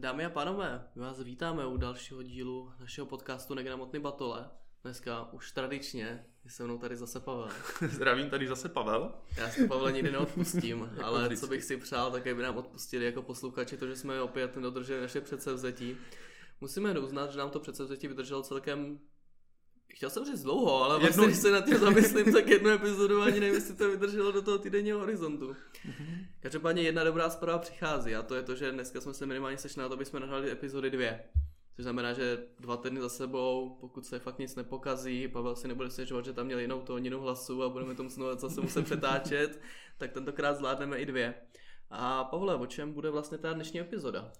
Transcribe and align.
Dámy 0.00 0.24
a 0.24 0.30
pánové, 0.30 0.88
my 0.94 1.02
vás 1.02 1.22
vítáme 1.22 1.66
u 1.66 1.76
dalšího 1.76 2.22
dílu 2.22 2.72
našeho 2.80 3.06
podcastu 3.06 3.54
Negramotný 3.54 4.00
batole. 4.00 4.50
Dneska 4.82 5.32
už 5.32 5.52
tradičně 5.52 6.24
je 6.44 6.50
se 6.50 6.64
mnou 6.64 6.78
tady 6.78 6.96
zase 6.96 7.20
Pavel. 7.20 7.48
Zdravím 7.88 8.30
tady 8.30 8.48
zase 8.48 8.68
Pavel. 8.68 9.14
Já 9.36 9.50
si 9.50 9.68
Pavel 9.68 9.90
nikdy 9.90 10.10
neodpustím, 10.10 10.90
ale 11.02 11.36
co 11.36 11.46
bych 11.46 11.64
si 11.64 11.76
přál, 11.76 12.10
tak 12.10 12.36
by 12.36 12.42
nám 12.42 12.56
odpustili 12.56 13.04
jako 13.04 13.22
posluchači 13.22 13.76
to, 13.76 13.86
že 13.86 13.96
jsme 13.96 14.22
opět 14.22 14.56
nedodrželi 14.56 15.00
naše 15.00 15.20
předsevzetí. 15.20 15.96
Musíme 16.60 16.98
uznat, 16.98 17.32
že 17.32 17.38
nám 17.38 17.50
to 17.50 17.60
předsevzetí 17.60 18.08
vydrželo 18.08 18.42
celkem 18.42 18.98
Chtěl 19.94 20.10
jsem 20.10 20.24
říct 20.24 20.42
dlouho, 20.42 20.84
ale 20.84 20.98
vlastně, 20.98 21.26
když 21.26 21.38
se 21.38 21.50
na 21.50 21.60
tím 21.60 21.78
zamyslím, 21.78 22.32
tak 22.32 22.48
jednu 22.48 22.70
epizodu 22.70 23.22
ani 23.22 23.40
nevím, 23.40 23.54
jestli 23.54 23.74
to 23.74 23.90
vydrželo 23.90 24.32
do 24.32 24.42
toho 24.42 24.58
týdenního 24.58 24.98
horizontu. 24.98 25.52
Mm-hmm. 25.52 26.26
Každopádně 26.40 26.82
jedna 26.82 27.04
dobrá 27.04 27.30
zpráva 27.30 27.58
přichází 27.58 28.14
a 28.14 28.22
to 28.22 28.34
je 28.34 28.42
to, 28.42 28.54
že 28.54 28.72
dneska 28.72 29.00
jsme 29.00 29.14
se 29.14 29.26
minimálně 29.26 29.58
sešli 29.58 29.82
na 29.82 29.88
to, 29.88 29.94
aby 29.94 30.04
jsme 30.04 30.20
nahrali 30.20 30.50
epizody 30.50 30.90
dvě. 30.90 31.24
Což 31.76 31.82
znamená, 31.82 32.12
že 32.12 32.38
dva 32.60 32.76
týdny 32.76 33.00
za 33.00 33.08
sebou, 33.08 33.76
pokud 33.80 34.06
se 34.06 34.18
fakt 34.18 34.38
nic 34.38 34.54
nepokazí, 34.54 35.28
Pavel 35.28 35.56
si 35.56 35.68
nebude 35.68 35.90
stěžovat, 35.90 36.24
že 36.24 36.32
tam 36.32 36.46
měl 36.46 36.58
jinou 36.58 36.80
tóninu 36.80 37.20
hlasu 37.20 37.62
a 37.62 37.68
budeme 37.68 37.94
tomu 37.94 38.08
znovu 38.08 38.38
zase 38.38 38.60
muset 38.60 38.84
přetáčet, 38.84 39.60
tak 39.98 40.12
tentokrát 40.12 40.54
zvládneme 40.54 40.98
i 40.98 41.06
dvě. 41.06 41.34
A 41.90 42.24
Pavle, 42.24 42.54
o 42.54 42.66
čem 42.66 42.92
bude 42.92 43.10
vlastně 43.10 43.38
ta 43.38 43.52
dnešní 43.52 43.80
epizoda? 43.80 44.32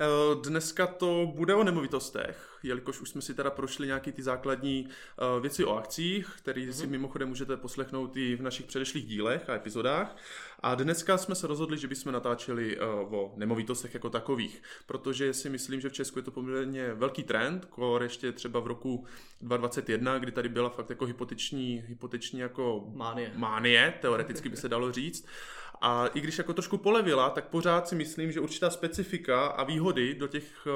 Eh, 0.00 0.06
dneska 0.44 0.86
to 0.86 1.32
bude 1.34 1.54
o 1.54 1.64
nemovitostech, 1.64 2.58
jelikož 2.62 3.00
už 3.00 3.10
jsme 3.10 3.22
si 3.22 3.34
teda 3.34 3.50
prošli 3.50 3.86
nějaký 3.86 4.12
ty 4.12 4.22
základní 4.22 4.88
eh, 4.88 5.40
věci 5.40 5.64
o 5.64 5.76
akcích, 5.76 6.34
které 6.38 6.60
mm-hmm. 6.62 6.72
si 6.72 6.82
mhm. 6.82 6.90
mimochodem 6.90 7.28
můžete 7.28 7.56
poslechnout 7.56 8.16
i 8.16 8.36
v 8.36 8.42
našich 8.42 8.66
předešlých 8.66 9.06
dílech 9.06 9.50
a 9.50 9.54
epizodách. 9.54 10.16
A 10.60 10.74
dneska 10.74 11.18
jsme 11.18 11.34
se 11.34 11.46
rozhodli, 11.46 11.78
že 11.78 11.88
bychom 11.88 12.12
natáčeli 12.12 12.78
eh, 12.78 12.84
o 12.84 13.32
nemovitostech 13.36 13.94
jako 13.94 14.10
takových, 14.10 14.62
protože 14.86 15.34
si 15.34 15.50
myslím, 15.50 15.80
že 15.80 15.88
v 15.88 15.92
Česku 15.92 16.18
je 16.18 16.22
to 16.22 16.30
poměrně 16.30 16.94
velký 16.94 17.22
trend, 17.22 17.64
kor 17.64 18.02
ještě 18.02 18.32
třeba 18.32 18.60
v 18.60 18.66
roku 18.66 19.06
2021, 19.40 20.18
kdy 20.18 20.32
tady 20.32 20.48
byla 20.48 20.68
fakt 20.68 20.90
jako 20.90 21.04
hypoteční, 21.04 21.84
hypoteční 21.86 22.40
jako 22.40 22.84
mánie. 22.94 23.32
mánie, 23.36 23.94
teoreticky 24.00 24.48
by 24.48 24.56
se 24.56 24.68
dalo 24.68 24.92
říct. 24.92 25.26
A 25.80 26.06
i 26.06 26.20
když 26.20 26.38
jako 26.38 26.52
trošku 26.52 26.78
polevila, 26.78 27.30
tak 27.30 27.48
pořád 27.48 27.88
si 27.88 27.94
myslím, 27.94 28.32
že 28.32 28.40
určitá 28.40 28.70
specifika 28.70 29.46
a 29.46 29.64
výhody 29.64 30.14
do 30.14 30.28
těch 30.28 30.66
eh, 30.66 30.70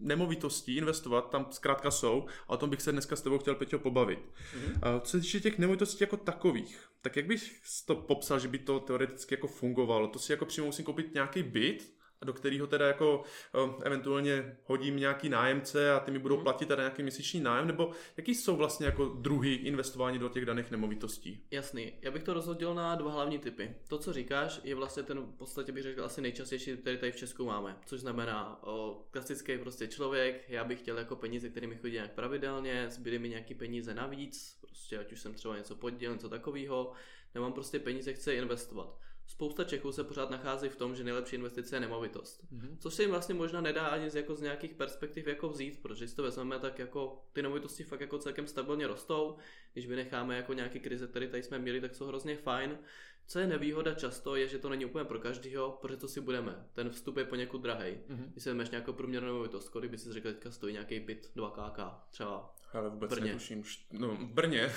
nemovitostí 0.00 0.76
investovat 0.76 1.30
tam 1.30 1.46
zkrátka 1.50 1.90
jsou 1.90 2.26
a 2.48 2.50
o 2.50 2.56
tom 2.56 2.70
bych 2.70 2.82
se 2.82 2.92
dneska 2.92 3.16
s 3.16 3.22
tebou 3.22 3.38
chtěl, 3.38 3.54
Peťo, 3.54 3.78
pobavit. 3.78 4.18
Mm-hmm. 4.18 5.00
Co 5.00 5.10
se 5.10 5.20
týče 5.20 5.40
těch 5.40 5.58
nemovitostí 5.58 5.98
jako 6.00 6.16
takových, 6.16 6.88
tak 7.02 7.16
jak 7.16 7.26
bych 7.26 7.60
to 7.86 7.94
popsal, 7.94 8.38
že 8.38 8.48
by 8.48 8.58
to 8.58 8.80
teoreticky 8.80 9.34
jako 9.34 9.46
fungovalo? 9.46 10.08
To 10.08 10.18
si 10.18 10.32
jako 10.32 10.44
přímo 10.44 10.66
musím 10.66 10.84
koupit 10.84 11.14
nějaký 11.14 11.42
byt, 11.42 11.96
do 12.24 12.32
kterého 12.32 12.66
teda 12.66 12.86
jako 12.86 13.22
uh, 13.64 13.70
eventuálně 13.82 14.56
hodím 14.64 14.96
nějaký 14.96 15.28
nájemce 15.28 15.92
a 15.92 16.00
ty 16.00 16.10
mi 16.10 16.18
budou 16.18 16.34
mhm. 16.34 16.44
platit 16.44 16.66
teda 16.66 16.82
nějaký 16.82 17.02
měsíční 17.02 17.40
nájem, 17.40 17.66
nebo 17.66 17.90
jaký 18.16 18.34
jsou 18.34 18.56
vlastně 18.56 18.86
jako 18.86 19.04
druhy 19.04 19.54
investování 19.54 20.18
do 20.18 20.28
těch 20.28 20.46
daných 20.46 20.70
nemovitostí? 20.70 21.46
Jasný, 21.50 21.92
já 22.02 22.10
bych 22.10 22.22
to 22.22 22.34
rozhodil 22.34 22.74
na 22.74 22.94
dva 22.94 23.12
hlavní 23.12 23.38
typy. 23.38 23.74
To, 23.88 23.98
co 23.98 24.12
říkáš, 24.12 24.60
je 24.64 24.74
vlastně 24.74 25.02
ten 25.02 25.20
v 25.20 25.38
podstatě 25.38 25.72
bych 25.72 25.82
řekl 25.82 26.04
asi 26.04 26.20
nejčastější, 26.20 26.76
který 26.76 26.98
tady 26.98 27.12
v 27.12 27.16
Česku 27.16 27.44
máme, 27.44 27.76
což 27.86 28.00
znamená 28.00 28.62
o, 28.62 29.02
klasický 29.10 29.58
prostě 29.58 29.86
člověk, 29.86 30.44
já 30.48 30.64
bych 30.64 30.78
chtěl 30.78 30.98
jako 30.98 31.16
peníze, 31.16 31.48
které 31.48 31.66
mi 31.66 31.76
chodí 31.76 31.94
nějak 31.94 32.12
pravidelně, 32.12 32.90
zbyly 32.90 33.18
mi 33.18 33.28
nějaký 33.28 33.54
peníze 33.54 33.94
navíc, 33.94 34.58
prostě 34.60 34.98
ať 34.98 35.12
už 35.12 35.20
jsem 35.20 35.34
třeba 35.34 35.56
něco 35.56 35.76
podíl, 35.76 36.12
něco 36.12 36.28
takového, 36.28 36.92
nemám 37.34 37.52
prostě 37.52 37.78
peníze, 37.78 38.12
chci 38.12 38.32
investovat. 38.32 38.98
Spousta 39.26 39.64
Čechů 39.64 39.92
se 39.92 40.04
pořád 40.04 40.30
nachází 40.30 40.68
v 40.68 40.76
tom, 40.76 40.96
že 40.96 41.04
nejlepší 41.04 41.36
investice 41.36 41.76
je 41.76 41.80
nemovitost. 41.80 42.44
Mm-hmm. 42.52 42.76
Což 42.78 42.94
se 42.94 43.02
jim 43.02 43.10
vlastně 43.10 43.34
možná 43.34 43.60
nedá 43.60 43.86
ani 43.86 44.10
z, 44.10 44.14
jako 44.14 44.34
z 44.34 44.40
nějakých 44.40 44.74
perspektiv 44.74 45.26
jako 45.26 45.48
vzít, 45.48 45.82
protože 45.82 46.08
si 46.08 46.16
to 46.16 46.22
vezmeme, 46.22 46.58
tak 46.58 46.78
jako 46.78 47.24
ty 47.32 47.42
nemovitosti 47.42 47.84
fakt 47.84 48.00
jako 48.00 48.18
celkem 48.18 48.46
stabilně 48.46 48.86
rostou. 48.86 49.36
Když 49.72 49.86
vynecháme 49.86 50.36
jako 50.36 50.52
nějaký 50.52 50.80
krize, 50.80 51.06
které 51.06 51.28
tady 51.28 51.42
jsme 51.42 51.58
měli, 51.58 51.80
tak 51.80 51.94
jsou 51.94 52.06
hrozně 52.06 52.36
fajn. 52.36 52.78
Co 53.26 53.38
je 53.38 53.46
nevýhoda 53.46 53.94
často, 53.94 54.36
je, 54.36 54.48
že 54.48 54.58
to 54.58 54.68
není 54.68 54.84
úplně 54.84 55.04
pro 55.04 55.18
každého, 55.18 55.78
protože 55.80 55.96
to 55.96 56.08
si 56.08 56.20
budeme. 56.20 56.66
Ten 56.72 56.90
vstup 56.90 57.16
je 57.16 57.24
poněkud 57.24 57.58
drahý. 57.58 57.92
Mm-hmm. 57.92 58.32
Když 58.32 58.44
si 58.44 58.48
vezmeš 58.48 58.70
nějakou 58.70 58.92
průměrnou 58.92 59.28
nemovitost, 59.28 59.68
kolik 59.68 59.90
by 59.90 59.98
si 59.98 60.12
řekl, 60.12 60.32
teďka 60.32 60.50
stojí 60.50 60.72
nějaký 60.72 61.00
byt 61.00 61.30
2 61.34 61.50
KK, 61.50 61.80
třeba 62.10 62.56
ale 62.72 62.90
vůbec 62.90 63.10
Brně. 63.10 63.26
netuším. 63.26 63.62
No, 63.92 64.16
v 64.16 64.32
Brně. 64.32 64.72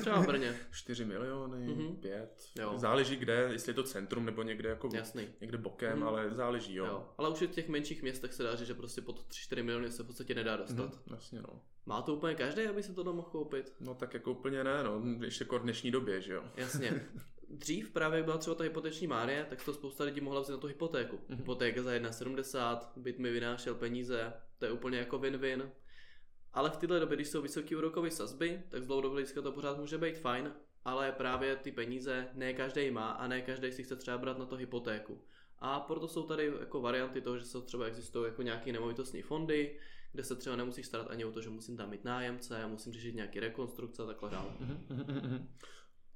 Třeba 0.00 0.22
v 0.22 0.26
Brně. 0.26 0.56
4 0.72 1.04
miliony, 1.04 1.68
mm-hmm. 1.68 1.96
5. 1.96 2.42
Jo. 2.58 2.72
Záleží 2.76 3.16
kde, 3.16 3.48
jestli 3.52 3.70
je 3.70 3.74
to 3.74 3.82
centrum 3.82 4.24
nebo 4.24 4.42
někde 4.42 4.68
jako 4.68 4.88
Jasný. 4.94 5.28
někde 5.40 5.58
bokem, 5.58 6.00
mm-hmm. 6.00 6.06
ale 6.06 6.34
záleží, 6.34 6.74
jo. 6.74 6.86
jo. 6.86 7.08
Ale 7.18 7.30
už 7.30 7.42
v 7.42 7.46
těch 7.46 7.68
menších 7.68 8.02
městech 8.02 8.34
se 8.34 8.42
dá 8.42 8.56
říct, 8.56 8.66
že 8.66 8.74
prostě 8.74 9.00
pod 9.00 9.20
3-4 9.28 9.62
miliony 9.62 9.90
se 9.90 10.02
v 10.02 10.06
podstatě 10.06 10.34
nedá 10.34 10.56
dostat. 10.56 10.94
Mm-hmm. 10.94 11.14
Jasně, 11.14 11.42
no. 11.42 11.62
Má 11.86 12.02
to 12.02 12.14
úplně 12.14 12.34
každý, 12.34 12.62
aby 12.62 12.82
se 12.82 12.94
to 12.94 13.12
mohl 13.12 13.28
koupit? 13.30 13.72
No 13.80 13.94
tak 13.94 14.14
jako 14.14 14.30
úplně 14.30 14.64
ne, 14.64 14.84
no. 14.84 15.02
Ještě 15.24 15.44
jako 15.44 15.58
v 15.58 15.62
dnešní 15.62 15.90
době, 15.90 16.20
že 16.20 16.32
jo. 16.32 16.44
Jasně. 16.56 17.06
Dřív 17.50 17.90
právě 17.90 18.22
byla 18.22 18.38
třeba 18.38 18.54
ta 18.54 18.64
hypoteční 18.64 19.06
márie, 19.06 19.46
tak 19.50 19.64
to 19.64 19.74
spousta 19.74 20.04
lidí 20.04 20.20
mohla 20.20 20.40
vzít 20.40 20.52
na 20.52 20.58
tu 20.58 20.66
hypotéku. 20.66 21.16
Mm-hmm. 21.16 21.36
Hypotéka 21.36 21.82
za 21.82 21.90
1,70, 21.90 22.78
byt 22.96 23.18
mi 23.18 23.30
vynášel 23.30 23.74
peníze, 23.74 24.32
to 24.58 24.64
je 24.64 24.72
úplně 24.72 24.98
jako 24.98 25.18
win-win 25.18 25.70
ale 26.52 26.70
v 26.70 26.76
této 26.76 27.00
době, 27.00 27.16
když 27.16 27.28
jsou 27.28 27.42
vysoké 27.42 27.76
úrokové 27.76 28.10
sazby, 28.10 28.62
tak 28.68 28.82
z 28.82 28.86
dlouhodobého 28.86 29.12
hlediska 29.12 29.42
to 29.42 29.52
pořád 29.52 29.78
může 29.78 29.98
být 29.98 30.18
fajn, 30.18 30.52
ale 30.84 31.12
právě 31.12 31.56
ty 31.56 31.72
peníze 31.72 32.28
ne 32.34 32.54
každý 32.54 32.90
má 32.90 33.10
a 33.10 33.28
ne 33.28 33.42
každý 33.42 33.72
si 33.72 33.82
chce 33.82 33.96
třeba 33.96 34.18
brát 34.18 34.38
na 34.38 34.46
to 34.46 34.56
hypotéku. 34.56 35.24
A 35.58 35.80
proto 35.80 36.08
jsou 36.08 36.22
tady 36.22 36.52
jako 36.60 36.80
varianty 36.80 37.20
toho, 37.20 37.38
že 37.38 37.44
se 37.44 37.60
třeba 37.60 37.86
existují 37.86 38.24
jako 38.24 38.42
nějaké 38.42 38.72
nemovitostní 38.72 39.22
fondy, 39.22 39.78
kde 40.12 40.24
se 40.24 40.36
třeba 40.36 40.56
nemusíš 40.56 40.86
starat 40.86 41.10
ani 41.10 41.24
o 41.24 41.32
to, 41.32 41.40
že 41.40 41.50
musím 41.50 41.76
tam 41.76 41.90
mít 41.90 42.04
nájemce, 42.04 42.66
musím 42.66 42.92
řešit 42.92 43.14
nějaké 43.14 43.40
rekonstrukce 43.40 44.02
a 44.02 44.06
takhle 44.06 44.30
dále. 44.30 44.50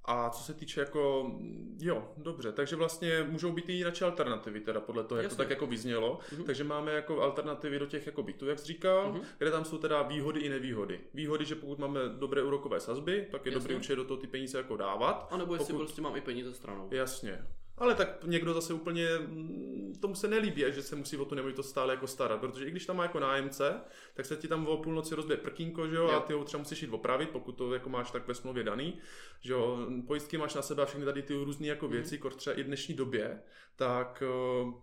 A 0.04 0.30
co 0.30 0.42
se 0.42 0.54
týče 0.54 0.80
jako, 0.80 1.32
jo, 1.80 2.12
dobře, 2.16 2.52
takže 2.52 2.76
vlastně 2.76 3.26
můžou 3.30 3.52
být 3.52 3.68
i 3.68 3.72
jiné 3.72 3.92
alternativy, 4.04 4.60
teda 4.60 4.80
podle 4.80 5.04
toho, 5.04 5.18
jak 5.18 5.24
Jasně. 5.24 5.36
to 5.36 5.42
tak 5.42 5.50
jako 5.50 5.66
vyznělo. 5.66 6.18
Uh-huh. 6.32 6.44
Takže 6.44 6.64
máme 6.64 6.92
jako 6.92 7.22
alternativy 7.22 7.78
do 7.78 7.86
těch 7.86 8.06
jako 8.06 8.22
bytů, 8.22 8.46
jak 8.46 8.58
jsi 8.58 8.66
říkal, 8.66 9.12
uh-huh. 9.12 9.24
kde 9.38 9.50
tam 9.50 9.64
jsou 9.64 9.78
teda 9.78 10.02
výhody 10.02 10.40
i 10.40 10.48
nevýhody. 10.48 11.00
Výhody, 11.14 11.44
že 11.44 11.54
pokud 11.54 11.78
máme 11.78 12.00
dobré 12.08 12.42
úrokové 12.42 12.80
sazby, 12.80 13.26
tak 13.30 13.46
je 13.46 13.52
Jasně. 13.52 13.60
dobré 13.60 13.76
určitě 13.76 13.96
do 13.96 14.04
toho 14.04 14.20
ty 14.20 14.26
peníze 14.26 14.58
jako 14.58 14.76
dávat. 14.76 15.28
A 15.30 15.36
nebo 15.36 15.54
jestli 15.54 15.72
pokud... 15.72 15.84
prostě 15.84 16.02
mám 16.02 16.16
i 16.16 16.20
peníze 16.20 16.54
stranou. 16.54 16.88
Jasně. 16.90 17.46
Ale 17.78 17.94
tak 17.94 18.24
někdo 18.24 18.54
zase 18.54 18.74
úplně 18.74 19.08
mm, 19.18 19.94
tomu 20.00 20.14
se 20.14 20.28
nelíbí, 20.28 20.64
že 20.68 20.82
se 20.82 20.96
musí 20.96 21.16
o 21.16 21.24
tu 21.24 21.34
nemovitost 21.34 21.68
stále 21.68 21.94
jako 21.94 22.06
starat, 22.06 22.40
protože 22.40 22.66
i 22.66 22.70
když 22.70 22.86
tam 22.86 22.96
má 22.96 23.02
jako 23.02 23.20
nájemce, 23.20 23.80
tak 24.14 24.26
se 24.26 24.36
ti 24.36 24.48
tam 24.48 24.66
o 24.66 24.76
půlnoci 24.76 25.14
rozbije 25.14 25.36
prkínko, 25.36 25.88
že 25.88 25.96
jo, 25.96 26.08
a 26.08 26.20
ty 26.20 26.32
ho 26.32 26.44
třeba 26.44 26.58
musíš 26.58 26.82
jít 26.82 26.90
opravit, 26.90 27.30
pokud 27.30 27.52
to 27.52 27.74
jako 27.74 27.88
máš 27.88 28.10
tak 28.10 28.28
ve 28.28 28.34
smlouvě 28.34 28.64
daný, 28.64 28.98
že 29.40 29.52
jo, 29.52 29.86
pojistky 30.06 30.38
máš 30.38 30.54
na 30.54 30.62
sebe 30.62 30.82
a 30.82 30.86
všechny 30.86 31.04
tady 31.04 31.22
ty 31.22 31.34
různé 31.34 31.66
jako 31.66 31.86
mhm. 31.86 31.92
věci, 31.92 32.20
mm. 32.24 32.30
třeba 32.30 32.56
i 32.56 32.62
v 32.62 32.66
dnešní 32.66 32.94
době, 32.94 33.42
tak 33.76 34.22
uh, 34.62 34.74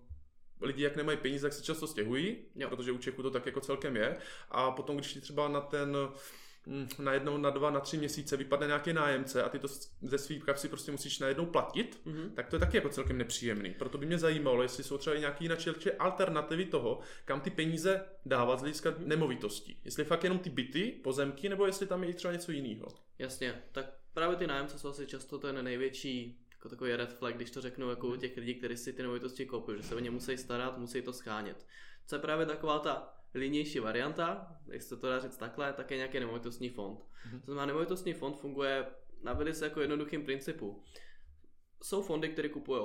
lidi, 0.61 0.83
jak 0.83 0.95
nemají 0.95 1.17
peníze, 1.17 1.47
tak 1.47 1.53
se 1.53 1.63
často 1.63 1.87
stěhují, 1.87 2.37
jo. 2.55 2.69
protože 2.69 2.91
u 2.91 2.97
Čechu 2.97 3.23
to 3.23 3.31
tak 3.31 3.45
jako 3.45 3.59
celkem 3.59 3.95
je. 3.95 4.17
A 4.49 4.71
potom, 4.71 4.97
když 4.97 5.13
ti 5.13 5.21
třeba 5.21 5.47
na 5.47 5.61
ten 5.61 5.97
na 6.99 7.13
jednou, 7.13 7.37
na 7.37 7.49
dva, 7.49 7.71
na 7.71 7.79
tři 7.79 7.97
měsíce 7.97 8.37
vypadne 8.37 8.67
nějaký 8.67 8.93
nájemce 8.93 9.43
a 9.43 9.49
ty 9.49 9.59
to 9.59 9.67
ze 10.01 10.17
svých 10.17 10.43
kapsy 10.43 10.67
prostě 10.67 10.91
musíš 10.91 11.19
najednou 11.19 11.45
platit, 11.45 12.01
mm-hmm. 12.05 12.33
tak 12.33 12.47
to 12.47 12.55
je 12.55 12.59
taky 12.59 12.77
jako 12.77 12.89
celkem 12.89 13.17
nepříjemný. 13.17 13.73
Proto 13.73 13.97
by 13.97 14.05
mě 14.05 14.17
zajímalo, 14.17 14.63
jestli 14.63 14.83
jsou 14.83 14.97
třeba 14.97 15.15
nějaké 15.15 15.43
jiné 15.43 15.57
alternativy 15.99 16.65
toho, 16.65 16.99
kam 17.25 17.41
ty 17.41 17.49
peníze 17.49 18.05
dávat 18.25 18.57
z 18.57 18.61
hlediska 18.61 18.93
nemovitostí. 18.97 19.79
Jestli 19.85 20.03
fakt 20.03 20.23
jenom 20.23 20.39
ty 20.39 20.49
byty, 20.49 20.91
pozemky, 21.03 21.49
nebo 21.49 21.65
jestli 21.65 21.87
tam 21.87 22.03
je 22.03 22.09
i 22.09 22.13
třeba 22.13 22.33
něco 22.33 22.51
jiného. 22.51 22.87
Jasně, 23.19 23.63
tak 23.71 23.85
právě 24.13 24.37
ty 24.37 24.47
nájemce 24.47 24.79
jsou 24.79 24.89
asi 24.89 25.07
často 25.07 25.37
ten 25.37 25.63
největší 25.63 26.45
jako 26.51 26.69
takový 26.69 26.95
red 26.95 27.13
flag, 27.13 27.35
když 27.35 27.51
to 27.51 27.61
řeknu 27.61 27.89
jako 27.89 28.07
u 28.07 28.15
těch 28.15 28.37
lidí, 28.37 28.55
kteří 28.55 28.77
si 28.77 28.93
ty 28.93 29.01
nemovitosti 29.01 29.45
koupí, 29.45 29.73
že 29.77 29.83
se 29.83 29.95
o 29.95 29.99
ně 29.99 30.11
musí 30.11 30.37
starat, 30.37 30.77
musí 30.77 31.01
to 31.01 31.13
schánět. 31.13 31.65
Co 32.07 32.15
je 32.15 32.19
právě 32.19 32.45
taková 32.45 32.79
ta 32.79 33.20
linější 33.33 33.79
varianta, 33.79 34.57
jak 34.67 34.81
se 34.81 34.97
to 34.97 35.07
dá 35.07 35.19
říct 35.19 35.37
takhle, 35.37 35.73
tak 35.73 35.91
je 35.91 35.97
nějaký 35.97 36.19
nemovitostní 36.19 36.69
fond. 36.69 36.99
Mm-hmm. 36.99 37.39
To 37.39 37.45
znamená, 37.45 37.65
nemovitostní 37.65 38.13
fond 38.13 38.33
funguje 38.33 38.85
na 39.23 39.33
velice 39.33 39.65
jako 39.65 39.81
jednoduchým 39.81 40.25
principu. 40.25 40.83
Jsou 41.83 42.01
fondy, 42.01 42.29
které 42.29 42.49
kupují 42.49 42.81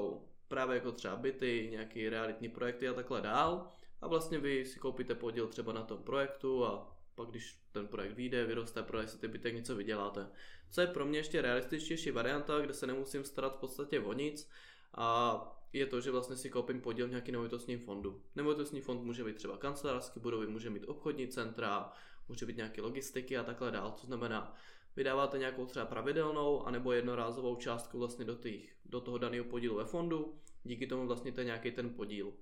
právě 0.48 0.74
jako 0.74 0.92
třeba 0.92 1.16
byty, 1.16 1.68
nějaké 1.70 2.10
realitní 2.10 2.48
projekty 2.48 2.88
a 2.88 2.92
takhle 2.92 3.20
dál 3.20 3.70
a 4.00 4.08
vlastně 4.08 4.38
vy 4.38 4.64
si 4.64 4.78
koupíte 4.78 5.14
podíl 5.14 5.46
třeba 5.46 5.72
na 5.72 5.82
tom 5.82 6.02
projektu 6.02 6.64
a 6.64 6.96
pak 7.14 7.28
když 7.28 7.58
ten 7.72 7.88
projekt 7.88 8.12
vyjde, 8.12 8.44
vyroste, 8.44 8.82
prodají 8.82 9.08
se 9.08 9.18
ty 9.18 9.28
bytek, 9.28 9.54
něco 9.54 9.76
vyděláte. 9.76 10.28
Co 10.70 10.80
je 10.80 10.86
pro 10.86 11.04
mě 11.04 11.18
ještě 11.18 11.42
realističtější 11.42 12.10
varianta, 12.10 12.60
kde 12.60 12.74
se 12.74 12.86
nemusím 12.86 13.24
starat 13.24 13.56
v 13.56 13.60
podstatě 13.60 14.00
o 14.00 14.12
nic 14.12 14.50
a 14.94 15.36
je 15.78 15.86
to, 15.86 16.00
že 16.00 16.10
vlastně 16.10 16.36
si 16.36 16.50
koupím 16.50 16.80
podíl 16.80 17.06
v 17.06 17.10
nějaký 17.10 17.32
nemovitostním 17.32 17.78
fondu. 17.78 18.22
Nemovitostní 18.36 18.80
fond 18.80 19.02
může 19.02 19.24
být 19.24 19.36
třeba 19.36 19.56
kancelářské 19.56 20.20
budovy, 20.20 20.46
může 20.46 20.70
mít 20.70 20.84
obchodní 20.84 21.28
centra, 21.28 21.92
může 22.28 22.46
být 22.46 22.56
nějaké 22.56 22.82
logistiky 22.82 23.38
a 23.38 23.42
takhle 23.42 23.70
dál. 23.70 23.90
To 24.00 24.06
znamená, 24.06 24.54
vydáváte 24.96 25.38
nějakou 25.38 25.66
třeba 25.66 25.86
pravidelnou 25.86 26.66
anebo 26.66 26.92
jednorázovou 26.92 27.56
částku 27.56 27.98
vlastně 27.98 28.24
do, 28.24 28.34
těch, 28.34 28.76
do 28.84 29.00
toho 29.00 29.18
daného 29.18 29.44
podílu 29.44 29.76
ve 29.76 29.84
fondu, 29.84 30.40
díky 30.64 30.86
tomu 30.86 31.06
vlastně 31.06 31.32
to 31.32 31.40
je 31.40 31.44
nějaký 31.44 31.70
ten 31.70 31.94
podíl. 31.94 32.32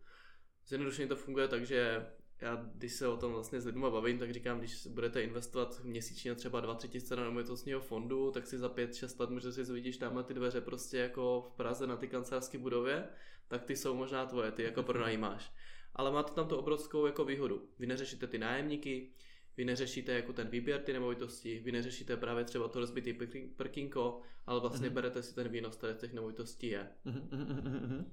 Zjednodušeně 0.67 1.09
to 1.09 1.17
funguje 1.17 1.49
tak, 1.49 1.67
že 1.67 2.07
já 2.44 2.64
když 2.75 2.93
se 2.93 3.08
o 3.08 3.17
tom 3.17 3.32
vlastně 3.32 3.61
s 3.61 3.67
lidmi 3.67 3.87
bavím, 3.91 4.19
tak 4.19 4.32
říkám, 4.32 4.58
když 4.58 4.87
budete 4.87 5.23
investovat 5.23 5.81
měsíčně 5.85 6.35
třeba 6.35 6.62
2-3 6.62 6.88
tisíce 6.88 7.17
na 7.17 7.25
nemovitostního 7.25 7.81
fondu, 7.81 8.31
tak 8.31 8.46
si 8.46 8.58
za 8.58 8.69
5-6 8.69 9.20
let 9.20 9.31
můžete 9.31 9.52
si 9.52 9.64
zvidíš 9.64 9.96
tam 9.96 10.25
ty 10.25 10.35
dveře 10.35 10.61
prostě 10.61 10.99
jako 10.99 11.50
v 11.52 11.56
Praze 11.56 11.87
na 11.87 11.96
ty 11.96 12.08
kancelářské 12.08 12.58
budově, 12.58 13.08
tak 13.49 13.64
ty 13.64 13.76
jsou 13.76 13.94
možná 13.94 14.26
tvoje, 14.26 14.52
ty 14.52 14.62
jako 14.62 14.82
pronajímáš. 14.82 15.52
Ale 15.94 16.12
máte 16.12 16.32
tam 16.32 16.49
tu 16.49 16.56
obrovskou 16.56 17.06
jako 17.06 17.25
výhodu. 17.25 17.69
Vy 17.79 17.87
neřešíte 17.87 18.26
ty 18.26 18.38
nájemníky, 18.38 19.11
vy 19.56 19.64
neřešíte 19.64 20.12
jako 20.12 20.32
ten 20.32 20.49
výběr 20.49 20.81
ty 20.81 20.93
nemovitosti, 20.93 21.61
vy 21.64 21.73
neřešíte 21.73 22.17
právě 22.17 22.44
třeba 22.44 22.69
to 22.69 22.81
rozbitý 22.81 23.19
prkinko, 23.56 24.20
ale 24.46 24.61
vlastně 24.61 24.88
mm-hmm. 24.88 24.93
berete 24.93 25.23
si 25.23 25.35
ten 25.35 25.49
výnos, 25.49 25.76
který 25.76 25.94
z 25.94 25.99
těch 25.99 26.12
nemovitostí 26.12 26.67
je. 26.67 26.88
Mm-hmm. 27.06 28.05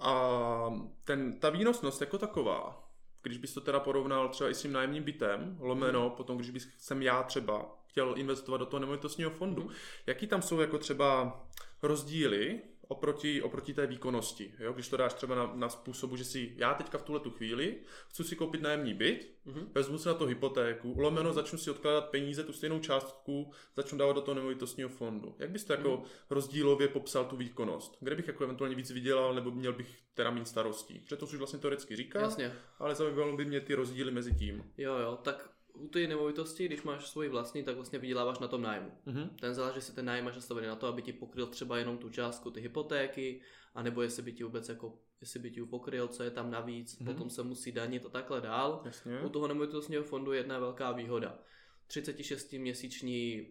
A 0.00 0.86
ten, 1.04 1.38
ta 1.38 1.50
výnosnost 1.50 2.00
jako 2.00 2.18
taková, 2.18 2.89
když 3.22 3.38
bys 3.38 3.54
to 3.54 3.60
teda 3.60 3.80
porovnal 3.80 4.28
třeba 4.28 4.50
i 4.50 4.54
s 4.54 4.62
tím 4.62 4.72
nájemním 4.72 5.02
bytem, 5.02 5.56
lomeno, 5.60 6.08
mm. 6.08 6.10
potom 6.10 6.36
když 6.36 6.50
bych 6.50 6.62
jsem 6.78 7.02
já 7.02 7.22
třeba 7.22 7.78
chtěl 7.86 8.14
investovat 8.16 8.58
do 8.58 8.66
toho 8.66 8.80
nemovitostního 8.80 9.30
fondu, 9.30 9.62
mm. 9.62 9.70
jaký 10.06 10.26
tam 10.26 10.42
jsou 10.42 10.60
jako 10.60 10.78
třeba 10.78 11.40
rozdíly 11.82 12.60
oproti, 12.90 13.42
oproti 13.42 13.74
té 13.74 13.86
výkonnosti. 13.86 14.54
Jo? 14.58 14.72
Když 14.72 14.88
to 14.88 14.96
dáš 14.96 15.14
třeba 15.14 15.34
na, 15.34 15.52
na 15.54 15.68
způsobu, 15.68 16.16
že 16.16 16.24
si 16.24 16.52
já 16.56 16.74
teďka 16.74 16.98
v 16.98 17.02
tuhle 17.02 17.20
tu 17.20 17.30
chvíli 17.30 17.76
chci 18.08 18.24
si 18.24 18.36
koupit 18.36 18.62
nájemní 18.62 18.94
byt, 18.94 19.34
mm-hmm. 19.46 19.66
vezmu 19.74 19.98
si 19.98 20.08
na 20.08 20.14
to 20.14 20.26
hypotéku, 20.26 20.94
lomeno 20.98 21.32
začnu 21.32 21.58
si 21.58 21.70
odkládat 21.70 22.10
peníze, 22.10 22.44
tu 22.44 22.52
stejnou 22.52 22.78
částku 22.78 23.52
začnu 23.76 23.98
dávat 23.98 24.12
do 24.12 24.20
toho 24.20 24.34
nemovitostního 24.34 24.88
fondu. 24.88 25.34
Jak 25.38 25.50
bys 25.50 25.64
to 25.64 25.72
jako 25.72 25.88
mm-hmm. 25.88 26.04
rozdílově 26.30 26.88
popsal 26.88 27.24
tu 27.24 27.36
výkonnost? 27.36 27.96
Kde 28.00 28.16
bych 28.16 28.26
jako 28.26 28.44
eventuálně 28.44 28.76
víc 28.76 28.90
vydělal, 28.90 29.34
nebo 29.34 29.50
měl 29.50 29.72
bych 29.72 29.98
teda 30.14 30.30
méně 30.30 30.46
starostí? 30.46 30.98
Protože 30.98 31.16
to 31.16 31.26
už 31.26 31.34
vlastně 31.34 31.58
teoreticky 31.58 31.96
říká, 31.96 32.20
Jasně. 32.20 32.52
ale 32.78 32.94
zajímalo 32.94 33.36
by 33.36 33.44
mě 33.44 33.60
ty 33.60 33.74
rozdíly 33.74 34.10
mezi 34.10 34.34
tím. 34.34 34.64
Jo, 34.78 34.96
jo, 34.98 35.18
tak 35.22 35.50
u 35.74 35.88
té 35.88 36.06
nemovitosti, 36.06 36.66
když 36.66 36.82
máš 36.82 37.08
svoji 37.08 37.28
vlastní, 37.28 37.62
tak 37.62 37.74
vlastně 37.74 37.98
vyděláváš 37.98 38.38
na 38.38 38.48
tom 38.48 38.62
nájmu. 38.62 38.90
Mm-hmm. 39.06 39.28
Ten 39.40 39.54
záleží, 39.54 39.80
si 39.80 39.94
ten 39.94 40.04
nájem 40.04 40.24
máš 40.24 40.34
nastavený 40.34 40.66
na 40.66 40.76
to, 40.76 40.86
aby 40.86 41.02
ti 41.02 41.12
pokryl 41.12 41.46
třeba 41.46 41.78
jenom 41.78 41.98
tu 41.98 42.10
částku 42.10 42.50
ty 42.50 42.60
hypotéky, 42.60 43.40
anebo 43.74 44.02
jestli 44.02 44.22
by 44.22 44.32
ti 44.32 44.44
vůbec 44.44 44.68
jako, 44.68 44.98
jestli 45.20 45.40
by 45.40 45.50
ti 45.50 45.62
pokryl, 45.62 46.08
co 46.08 46.22
je 46.22 46.30
tam 46.30 46.50
navíc, 46.50 46.98
mm-hmm. 46.98 47.04
potom 47.04 47.30
se 47.30 47.42
musí 47.42 47.72
danit 47.72 48.06
a 48.06 48.08
takhle 48.08 48.40
dál. 48.40 48.82
Jasně. 48.84 49.20
U 49.20 49.28
toho 49.28 49.48
nemovitostního 49.48 50.02
fondu 50.04 50.32
je 50.32 50.38
jedna 50.38 50.58
velká 50.58 50.92
výhoda. 50.92 51.38
36 51.86 52.52
měsíční 52.52 53.46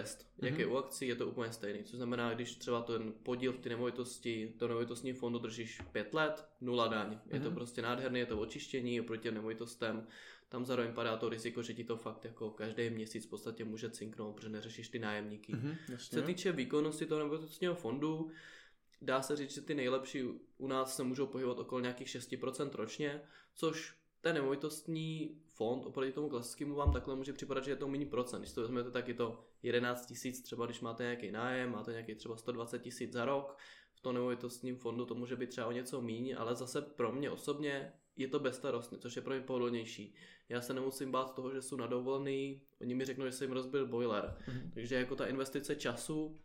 test. 0.00 0.26
Jak 0.42 0.54
mm-hmm. 0.54 0.58
je 0.58 0.66
u 0.66 0.76
akcí, 0.76 1.08
je 1.08 1.14
to 1.14 1.26
úplně 1.26 1.52
stejný. 1.52 1.84
Což 1.84 1.96
znamená, 1.96 2.34
když 2.34 2.56
třeba 2.56 2.82
ten 2.82 3.12
podíl 3.22 3.52
v 3.52 3.58
ty 3.58 3.68
nemovitosti, 3.68 4.54
to 4.58 4.68
nemovitostní 4.68 5.12
fondu 5.12 5.38
držíš 5.38 5.80
5 5.92 6.14
let, 6.14 6.44
nula 6.60 6.88
daň. 6.88 7.12
Je 7.12 7.18
mm-hmm. 7.18 7.42
to 7.42 7.48
mhm. 7.48 7.54
prostě 7.54 7.82
nádherné, 7.82 8.18
je 8.18 8.26
to 8.26 8.40
očištění 8.40 9.00
oproti 9.00 9.22
těm 9.22 9.34
nemovitostem 9.34 10.06
tam 10.48 10.64
zároveň 10.64 10.94
padá 10.94 11.16
to 11.16 11.28
riziko, 11.28 11.62
že 11.62 11.74
ti 11.74 11.84
to 11.84 11.96
fakt 11.96 12.24
jako 12.24 12.50
každý 12.50 12.90
měsíc 12.90 13.26
v 13.26 13.30
podstatě 13.30 13.64
může 13.64 13.90
cinknout, 13.90 14.34
protože 14.34 14.48
neřešíš 14.48 14.88
ty 14.88 14.98
nájemníky. 14.98 15.54
Mm-hmm, 15.54 15.76
Co 15.98 16.14
se 16.14 16.22
týče 16.22 16.52
výkonnosti 16.52 17.06
toho 17.06 17.18
nemovitostního 17.18 17.74
fondu, 17.74 18.30
dá 19.02 19.22
se 19.22 19.36
říct, 19.36 19.54
že 19.54 19.60
ty 19.60 19.74
nejlepší 19.74 20.24
u 20.58 20.66
nás 20.66 20.96
se 20.96 21.02
můžou 21.02 21.26
pohybovat 21.26 21.58
okolo 21.58 21.80
nějakých 21.80 22.08
6% 22.08 22.70
ročně, 22.74 23.20
což 23.54 23.94
ten 24.20 24.34
nemovitostní 24.34 25.40
fond 25.46 25.86
oproti 25.86 26.12
tomu 26.12 26.28
klasickému 26.28 26.74
vám 26.74 26.92
takhle 26.92 27.16
může 27.16 27.32
připadat, 27.32 27.64
že 27.64 27.70
je 27.70 27.76
to 27.76 27.88
méně 27.88 28.06
procent. 28.06 28.40
Když 28.40 28.52
to 28.52 28.60
vezmete, 28.60 28.90
tak 28.90 29.08
je 29.08 29.14
to 29.14 29.45
11 29.62 30.06
tisíc, 30.06 30.42
třeba 30.42 30.66
když 30.66 30.80
máte 30.80 31.02
nějaký 31.02 31.30
nájem, 31.30 31.70
máte 31.70 31.90
nějaký 31.90 32.14
třeba 32.14 32.36
120 32.36 32.78
tisíc 32.78 33.12
za 33.12 33.24
rok, 33.24 33.58
v 33.94 34.00
tom 34.00 34.14
nemovitostním 34.14 34.76
fondu 34.76 35.06
to 35.06 35.14
může 35.14 35.36
být 35.36 35.50
třeba 35.50 35.66
o 35.66 35.72
něco 35.72 36.00
méně, 36.00 36.36
ale 36.36 36.54
zase 36.54 36.82
pro 36.82 37.12
mě 37.12 37.30
osobně 37.30 37.92
je 38.16 38.28
to 38.28 38.38
bezstarostné, 38.40 38.98
což 38.98 39.16
je 39.16 39.22
pro 39.22 39.34
mě 39.34 39.42
pohodlnější. 39.42 40.14
Já 40.48 40.60
se 40.60 40.74
nemusím 40.74 41.10
bát 41.10 41.34
toho, 41.34 41.52
že 41.52 41.62
jsou 41.62 41.76
na 41.76 41.86
dovolený, 41.86 42.62
oni 42.80 42.94
mi 42.94 43.04
řeknou, 43.04 43.26
že 43.26 43.32
se 43.32 43.44
jim 43.44 43.52
rozbil 43.52 43.86
boiler. 43.86 44.36
Mm-hmm. 44.48 44.70
Takže 44.74 44.94
jako 44.94 45.16
ta 45.16 45.26
investice 45.26 45.76
času 45.76 46.36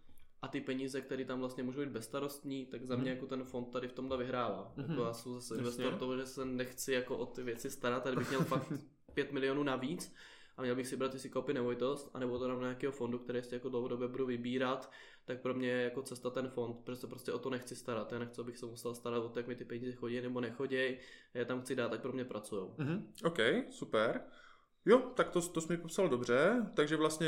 a 0.41 0.47
ty 0.47 0.61
peníze, 0.61 1.01
které 1.01 1.25
tam 1.25 1.39
vlastně 1.39 1.63
můžou 1.63 1.79
být 1.79 1.89
bezstarostní, 1.89 2.65
tak 2.65 2.85
za 2.85 2.95
mě 2.95 3.11
mm-hmm. 3.11 3.15
jako 3.15 3.27
ten 3.27 3.43
fond 3.43 3.65
tady 3.65 3.87
v 3.87 3.93
tomhle 3.93 4.17
vyhrává. 4.17 4.73
Mm-hmm. 4.77 4.89
Jako 4.89 5.03
já 5.03 5.13
jsem 5.13 5.33
zase 5.33 5.57
investor 5.57 5.95
toho, 5.95 6.17
že 6.17 6.25
se 6.25 6.45
nechci 6.45 6.93
jako 6.93 7.17
o 7.17 7.25
ty 7.25 7.43
věci 7.43 7.69
starat, 7.69 8.03
tady 8.03 8.15
bych 8.15 8.29
měl 8.29 8.43
fakt 8.43 8.73
5 9.13 9.31
milionů 9.31 9.63
navíc 9.63 10.13
a 10.57 10.61
měl 10.61 10.75
bych 10.75 10.87
si 10.87 10.97
brát, 10.97 11.13
jestli 11.13 11.29
koupit 11.29 11.53
nemovitost, 11.53 12.11
anebo 12.13 12.39
to 12.39 12.47
dám 12.47 12.61
na 12.61 12.67
nějakého 12.67 12.91
fondu, 12.91 13.19
který 13.19 13.43
si 13.43 13.53
jako 13.53 13.69
dlouhodobě 13.69 14.07
budu 14.07 14.25
vybírat, 14.25 14.91
tak 15.25 15.41
pro 15.41 15.53
mě 15.53 15.67
je 15.67 15.83
jako 15.83 16.01
cesta 16.01 16.29
ten 16.29 16.49
fond, 16.49 16.77
protože 16.83 17.07
prostě 17.07 17.31
o 17.31 17.39
to 17.39 17.49
nechci 17.49 17.75
starat. 17.75 18.11
Já 18.11 18.19
nechci, 18.19 18.41
abych 18.41 18.57
se 18.57 18.65
musel 18.65 18.95
starat 18.95 19.23
o 19.23 19.29
to, 19.29 19.39
jak 19.39 19.47
mi 19.47 19.55
ty 19.55 19.65
peníze 19.65 19.91
chodí 19.91 20.21
nebo 20.21 20.41
nechodí. 20.41 20.97
Já 21.33 21.45
tam 21.45 21.61
chci 21.61 21.75
dát, 21.75 21.89
tak 21.89 22.01
pro 22.01 22.13
mě 22.13 22.25
pracují. 22.25 22.61
Mm-hmm. 22.61 23.03
OK, 23.23 23.71
super. 23.73 24.21
Jo, 24.85 24.99
tak 24.99 25.29
to, 25.29 25.41
to 25.41 25.61
jsi 25.61 25.73
mi 25.73 25.77
popsal 25.77 26.09
dobře, 26.09 26.65
takže 26.75 26.95
vlastně 26.95 27.27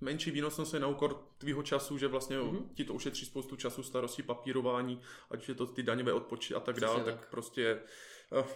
menší 0.00 0.30
výnosnost 0.30 0.74
je 0.74 0.80
na 0.80 0.86
úkor 0.86 1.26
tvýho 1.38 1.62
času, 1.62 1.98
že 1.98 2.08
vlastně 2.08 2.38
mm-hmm. 2.38 2.68
ti 2.74 2.84
to 2.84 2.94
ušetří 2.94 3.26
spoustu 3.26 3.56
času, 3.56 3.82
starosti, 3.82 4.22
papírování, 4.22 5.00
ať 5.30 5.48
je 5.48 5.54
to 5.54 5.66
ty 5.66 5.82
daňové 5.82 6.12
odpočty 6.12 6.54
a 6.54 6.60
tak 6.60 6.80
dále, 6.80 7.04
tak. 7.04 7.14
tak 7.14 7.30
prostě 7.30 7.80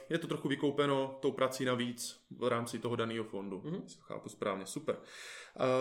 je 0.09 0.19
to 0.19 0.27
trochu 0.27 0.49
vykoupeno 0.49 1.19
tou 1.23 1.33
prací 1.33 1.65
navíc 1.65 2.21
v 2.31 2.49
rámci 2.49 2.79
toho 2.79 2.97
daného 2.97 3.25
fondu. 3.25 3.59
Mm-hmm. 3.59 3.83
Chápu 4.01 4.29
správně, 4.29 4.67
super. 4.67 4.97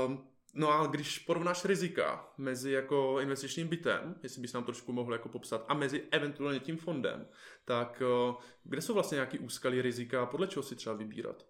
Um, 0.07 0.27
No 0.53 0.71
a 0.71 0.87
když 0.87 1.19
porovnáš 1.19 1.65
rizika 1.65 2.33
mezi 2.37 2.71
jako 2.71 3.19
investičním 3.21 3.67
bytem, 3.67 4.15
jestli 4.23 4.41
bys 4.41 4.53
nám 4.53 4.63
trošku 4.63 4.93
mohl 4.93 5.13
jako 5.13 5.29
popsat, 5.29 5.65
a 5.67 5.73
mezi 5.73 6.03
eventuálně 6.11 6.59
tím 6.59 6.77
fondem, 6.77 7.27
tak 7.65 8.01
eh, 8.05 8.33
kde 8.63 8.81
jsou 8.81 8.93
vlastně 8.93 9.15
nějaký 9.15 9.39
úskalí 9.39 9.81
rizika, 9.81 10.25
podle 10.25 10.47
čeho 10.47 10.63
si 10.63 10.75
třeba 10.75 10.95
vybírat? 10.95 11.45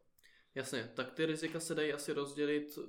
Jasně, 0.55 0.91
tak 0.93 1.11
ty 1.11 1.25
rizika 1.25 1.59
se 1.59 1.75
dají 1.75 1.93
asi 1.93 2.13
rozdělit 2.13 2.79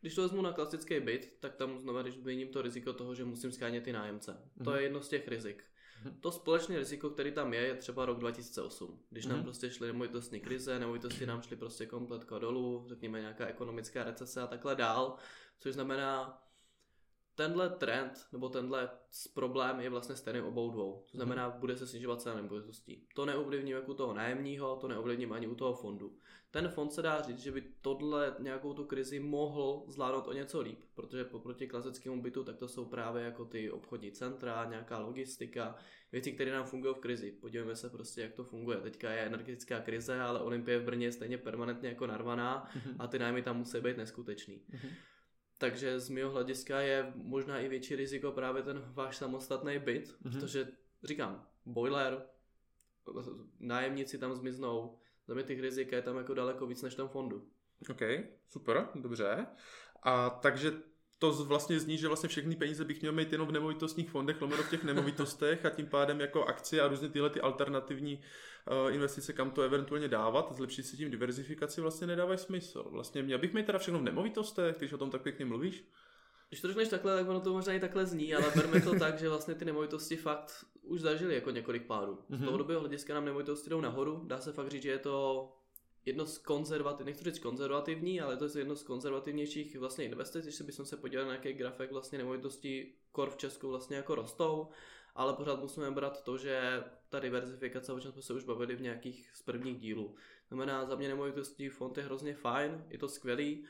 když 0.00 0.14
to 0.14 0.22
vezmu 0.22 0.42
na 0.42 0.52
klasický 0.52 1.00
byt, 1.00 1.36
tak 1.40 1.56
tam 1.56 1.78
znamená, 1.78 2.02
když 2.02 2.14
změním 2.14 2.48
to 2.48 2.62
riziko 2.62 2.92
toho, 2.92 3.14
že 3.14 3.24
musím 3.24 3.52
skánět 3.52 3.84
ty 3.84 3.92
nájemce. 3.92 4.32
Mm-hmm. 4.32 4.64
To 4.64 4.74
je 4.74 4.82
jedno 4.82 5.00
z 5.00 5.08
těch 5.08 5.28
rizik. 5.28 5.64
Mm-hmm. 6.04 6.14
To 6.20 6.32
společné 6.32 6.78
riziko, 6.78 7.10
který 7.10 7.32
tam 7.32 7.54
je, 7.54 7.60
je 7.60 7.74
třeba 7.74 8.06
rok 8.06 8.18
2008. 8.18 9.00
Když 9.10 9.24
mm-hmm. 9.24 9.28
nám 9.28 9.38
mhm. 9.38 9.44
prostě 9.44 9.70
šly 9.70 9.86
nemovitostní 9.86 10.40
krize, 10.40 10.78
nemovitosti 10.78 11.26
nám 11.26 11.42
šly 11.42 11.56
prostě 11.56 11.86
kompletka 11.86 12.38
dolů, 12.38 12.84
řekněme 12.88 13.20
nějaká 13.20 13.46
ekonomická 13.46 14.04
recese 14.04 14.42
a 14.42 14.46
takhle 14.46 14.76
dál, 14.76 15.16
což 15.58 15.74
znamená, 15.74 16.42
tenhle 17.36 17.70
trend 17.70 18.26
nebo 18.32 18.48
tenhle 18.48 18.90
problém 19.34 19.80
je 19.80 19.90
vlastně 19.90 20.16
stejný 20.16 20.40
obou 20.40 20.70
dvou. 20.70 21.04
To 21.10 21.16
znamená, 21.16 21.48
mm. 21.48 21.60
bude 21.60 21.76
se 21.76 21.86
snižovat 21.86 22.22
cena 22.22 22.34
nemovitostí. 22.34 23.06
To 23.14 23.26
neovlivní 23.26 23.70
jako 23.70 23.92
u 23.92 23.94
toho 23.94 24.14
nájemního, 24.14 24.76
to 24.76 24.88
neovlivní 24.88 25.26
ani 25.26 25.46
u 25.46 25.54
toho 25.54 25.74
fondu. 25.74 26.16
Ten 26.50 26.68
fond 26.68 26.92
se 26.92 27.02
dá 27.02 27.22
říct, 27.22 27.38
že 27.38 27.52
by 27.52 27.64
tohle 27.80 28.36
nějakou 28.38 28.74
tu 28.74 28.84
krizi 28.84 29.20
mohl 29.20 29.84
zvládnout 29.86 30.26
o 30.26 30.32
něco 30.32 30.60
líp, 30.60 30.80
protože 30.94 31.24
poproti 31.24 31.66
klasickému 31.66 32.22
bytu, 32.22 32.44
tak 32.44 32.56
to 32.56 32.68
jsou 32.68 32.84
právě 32.84 33.24
jako 33.24 33.44
ty 33.44 33.70
obchodní 33.70 34.12
centra, 34.12 34.64
nějaká 34.64 34.98
logistika, 34.98 35.76
věci, 36.12 36.32
které 36.32 36.52
nám 36.52 36.66
fungují 36.66 36.94
v 36.94 36.98
krizi. 36.98 37.32
Podívejme 37.32 37.76
se 37.76 37.90
prostě, 37.90 38.20
jak 38.20 38.32
to 38.32 38.44
funguje. 38.44 38.78
Teďka 38.78 39.10
je 39.10 39.20
energetická 39.20 39.80
krize, 39.80 40.20
ale 40.20 40.40
Olympie 40.40 40.78
v 40.78 40.84
Brně 40.84 41.06
je 41.06 41.12
stejně 41.12 41.38
permanentně 41.38 41.88
jako 41.88 42.06
narvaná 42.06 42.70
mm. 42.74 42.96
a 42.98 43.06
ty 43.06 43.18
nájmy 43.18 43.42
tam 43.42 43.58
musí 43.58 43.80
být 43.80 43.96
neskutečný. 43.96 44.62
Mm. 44.72 44.90
Takže 45.58 46.00
z 46.00 46.08
mého 46.08 46.30
hlediska 46.30 46.80
je 46.80 47.12
možná 47.14 47.60
i 47.60 47.68
větší 47.68 47.96
riziko 47.96 48.32
právě 48.32 48.62
ten 48.62 48.84
váš 48.86 49.16
samostatný 49.16 49.78
byt, 49.78 50.04
mm-hmm. 50.04 50.32
protože 50.32 50.68
říkám, 51.04 51.46
boiler, 51.66 52.26
nájemníci 53.60 54.18
tam 54.18 54.34
zmiznou, 54.34 54.98
za 55.26 55.34
mě 55.34 55.42
těch 55.42 55.60
rizik 55.60 55.92
je 55.92 56.02
tam 56.02 56.16
jako 56.16 56.34
daleko 56.34 56.66
víc 56.66 56.82
než 56.82 56.94
v 56.94 56.96
tom 56.96 57.08
fondu. 57.08 57.48
OK, 57.90 58.00
super, 58.48 58.88
dobře. 58.94 59.46
A 60.02 60.30
takže 60.30 60.72
to 61.18 61.32
vlastně 61.32 61.80
zní, 61.80 61.98
že 61.98 62.06
vlastně 62.08 62.28
všechny 62.28 62.56
peníze 62.56 62.84
bych 62.84 63.00
měl 63.00 63.12
mít 63.12 63.32
jenom 63.32 63.48
v 63.48 63.52
nemovitostních 63.52 64.10
fondech, 64.10 64.42
lomeno 64.42 64.62
v 64.62 64.70
těch 64.70 64.84
nemovitostech 64.84 65.64
a 65.64 65.70
tím 65.70 65.86
pádem 65.86 66.20
jako 66.20 66.44
akcie 66.44 66.82
a 66.82 66.88
různě 66.88 67.08
tyhle 67.08 67.30
ty 67.30 67.40
alternativní 67.40 68.20
uh, 68.84 68.94
investice, 68.94 69.32
kam 69.32 69.50
to 69.50 69.62
eventuálně 69.62 70.08
dávat, 70.08 70.52
zlepšit 70.52 70.82
si 70.82 70.96
tím 70.96 71.10
diverzifikaci 71.10 71.80
vlastně 71.80 72.06
nedávají 72.06 72.38
smysl. 72.38 72.84
Vlastně 72.90 73.22
měl 73.22 73.38
bych 73.38 73.54
mít 73.54 73.66
teda 73.66 73.78
všechno 73.78 73.98
v 73.98 74.02
nemovitostech, 74.02 74.76
když 74.78 74.92
o 74.92 74.98
tom 74.98 75.10
tak 75.10 75.22
pěkně 75.22 75.44
mluvíš? 75.44 75.84
Když 76.48 76.60
to 76.60 76.68
řekneš 76.68 76.88
takhle, 76.88 77.16
tak 77.16 77.28
ono 77.28 77.40
to 77.40 77.52
možná 77.52 77.72
i 77.72 77.80
takhle 77.80 78.06
zní, 78.06 78.34
ale 78.34 78.52
berme 78.54 78.80
to 78.80 78.98
tak, 78.98 79.18
že 79.18 79.28
vlastně 79.28 79.54
ty 79.54 79.64
nemovitosti 79.64 80.16
fakt 80.16 80.66
už 80.82 81.00
zažili 81.00 81.34
jako 81.34 81.50
několik 81.50 81.86
pádů. 81.86 82.18
Z 82.28 82.32
mhm. 82.32 82.42
dlouhodobého 82.42 82.80
hlediska 82.80 83.14
nám 83.14 83.24
nemovitosti 83.24 83.70
jdou 83.70 83.80
nahoru, 83.80 84.22
dá 84.24 84.40
se 84.40 84.52
fakt 84.52 84.68
říct, 84.68 84.82
že 84.82 84.90
je 84.90 84.98
to 84.98 85.48
jedno 86.06 86.26
z 86.26 86.38
konzervativních, 86.38 87.14
nechci 87.14 87.30
říct 87.30 87.38
konzervativní, 87.38 88.20
ale 88.20 88.36
to 88.36 88.44
je 88.44 88.50
jedno 88.58 88.76
z 88.76 88.82
konzervativnějších 88.82 89.78
vlastně 89.78 90.04
investic, 90.04 90.42
když 90.42 90.54
se 90.54 90.64
bychom 90.64 90.86
se 90.86 90.96
podívali 90.96 91.28
na 91.28 91.32
nějaký 91.32 91.52
grafik 91.52 91.92
vlastně 91.92 92.18
nemovitosti 92.18 92.94
kor 93.12 93.30
v 93.30 93.36
Česku 93.36 93.68
vlastně 93.68 93.96
jako 93.96 94.14
rostou, 94.14 94.68
ale 95.14 95.32
pořád 95.32 95.60
musíme 95.60 95.90
brát 95.90 96.22
to, 96.22 96.38
že 96.38 96.84
ta 97.08 97.20
diverzifikace, 97.20 97.92
o 97.92 98.00
čem 98.00 98.12
jsme 98.12 98.22
se 98.22 98.34
už 98.34 98.44
bavili 98.44 98.76
v 98.76 98.80
nějakých 98.80 99.30
z 99.34 99.42
prvních 99.42 99.78
dílů. 99.78 100.14
Znamená, 100.48 100.86
za 100.86 100.96
mě 100.96 101.08
nemovitostí 101.08 101.68
fond 101.68 101.98
je 101.98 102.04
hrozně 102.04 102.34
fajn, 102.34 102.84
je 102.90 102.98
to 102.98 103.08
skvělý, 103.08 103.64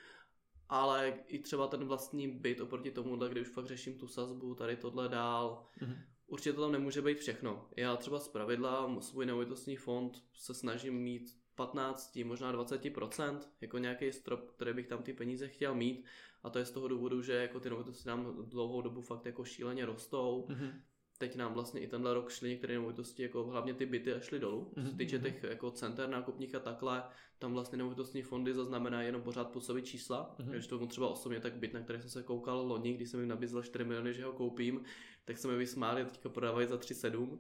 ale 0.69 1.15
i 1.27 1.39
třeba 1.39 1.67
ten 1.67 1.85
vlastní 1.85 2.29
byt 2.29 2.61
oproti 2.61 2.91
tomu, 2.91 3.17
kde 3.17 3.41
už 3.41 3.49
fakt 3.49 3.67
řeším 3.67 3.99
tu 3.99 4.09
sazbu, 4.09 4.55
tady 4.55 4.77
tohle 4.77 5.09
dál, 5.09 5.67
mm-hmm. 5.81 5.99
určitě 6.27 6.53
to 6.53 6.61
tam 6.61 6.73
nemůže 6.73 7.03
být 7.03 7.19
všechno. 7.19 7.69
Já 7.77 7.97
třeba 7.97 8.21
z 8.21 8.29
pravidla 8.29 9.01
svůj 9.01 9.27
nemovitostní 9.27 9.77
fond 9.77 10.23
se 10.35 10.55
snažím 10.55 10.95
mít 10.95 11.46
15, 11.57 12.19
možná 12.25 12.53
20%, 12.53 13.39
jako 13.61 13.79
nějaký 13.79 14.13
strop, 14.13 14.51
který 14.51 14.73
bych 14.73 14.87
tam 14.87 15.03
ty 15.03 15.13
peníze 15.13 15.49
chtěl 15.49 15.75
mít 15.75 16.05
a 16.43 16.51
to 16.51 16.59
je 16.59 16.65
z 16.65 16.71
toho 16.71 16.89
důvodu, 16.89 17.23
že 17.23 17.33
jako 17.33 17.61
ty 17.61 17.69
nemovitosti 17.69 18.09
nám 18.09 18.45
dlouhou 18.49 18.83
dobu 18.83 19.03
fakt 19.03 19.27
jako 19.27 19.45
šíleně 19.45 19.87
rostou. 19.87 20.47
Mm-hmm. 20.49 20.73
Teď 21.19 21.37
nám 21.37 21.55
vlastně 21.55 21.81
i 21.81 21.87
tenhle 21.87 22.15
rok 22.15 22.31
šly 22.31 22.49
některé 22.49 22.75
nemovitosti, 22.75 23.23
jako 23.23 23.45
hlavně 23.45 23.75
ty 23.75 23.87
byty 23.87 24.15
a 24.15 24.21
šly 24.21 24.39
dolů. 24.39 24.71
Co 24.75 24.81
se 24.81 24.89
mhm, 24.89 24.97
týče 24.97 25.19
mhm. 25.19 25.25
těch 25.25 25.43
jako 25.43 25.71
center 25.71 26.09
nákupních 26.09 26.55
a 26.55 26.61
takhle, 26.61 27.03
tam 27.39 27.53
vlastně 27.53 27.79
nemovitostní 27.79 28.23
fondy 28.23 28.55
zaznamenají 28.55 29.07
jenom 29.07 29.23
pořád 29.23 29.51
působit 29.51 29.87
čísla. 29.87 30.37
Mm-hmm. 30.39 30.51
Když 30.51 30.67
to 30.67 30.87
třeba 30.87 31.09
osobně, 31.09 31.41
tak 31.41 31.55
byt, 31.55 31.75
na 31.75 31.81
který 31.81 32.01
jsem 32.01 32.11
se 32.11 32.23
koukal 32.23 32.67
loni, 32.67 32.95
když 32.95 33.11
jsem 33.11 33.21
jim 33.21 33.29
nabízel 33.29 33.63
4 33.63 33.85
miliony, 33.85 34.15
že 34.15 34.25
ho 34.25 34.33
koupím, 34.33 34.85
tak 35.25 35.39
se 35.39 35.49
mi 35.49 35.57
vysmáli 35.57 36.03
a 36.03 36.05
teďka 36.05 36.29
prodávají 36.29 36.69
za 36.69 36.77
3,7. 36.77 37.39